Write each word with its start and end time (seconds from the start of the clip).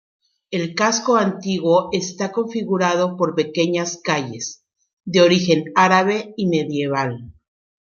El 0.49 0.73
casco 0.73 1.15
antiguo 1.15 1.89
está 1.91 2.31
configurado 2.31 3.15
por 3.17 3.35
pequeñas 3.35 3.99
calles, 4.03 4.65
de 5.05 5.21
origen 5.21 5.65
árabe 5.75 6.33
y 6.37 6.47
medieval. 6.47 7.35